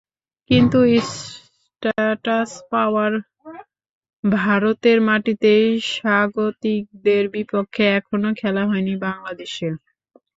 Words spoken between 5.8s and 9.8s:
স্বাগতিকদের বিপক্ষে এখনো খেলা হয়নি বাংলাদেশের।